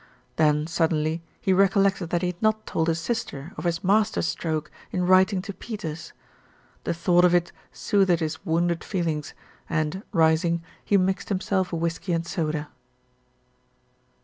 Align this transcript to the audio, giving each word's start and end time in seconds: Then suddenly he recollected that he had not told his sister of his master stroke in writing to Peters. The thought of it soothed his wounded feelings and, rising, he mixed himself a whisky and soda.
Then 0.37 0.65
suddenly 0.65 1.21
he 1.39 1.53
recollected 1.53 2.09
that 2.09 2.23
he 2.23 2.29
had 2.29 2.41
not 2.41 2.65
told 2.65 2.87
his 2.87 2.99
sister 2.99 3.53
of 3.55 3.65
his 3.65 3.83
master 3.83 4.23
stroke 4.23 4.71
in 4.91 5.05
writing 5.05 5.43
to 5.43 5.53
Peters. 5.53 6.11
The 6.85 6.93
thought 6.95 7.23
of 7.23 7.35
it 7.35 7.51
soothed 7.71 8.19
his 8.19 8.43
wounded 8.43 8.83
feelings 8.83 9.35
and, 9.69 10.01
rising, 10.11 10.63
he 10.83 10.97
mixed 10.97 11.29
himself 11.29 11.71
a 11.71 11.75
whisky 11.75 12.13
and 12.13 12.25
soda. 12.25 12.69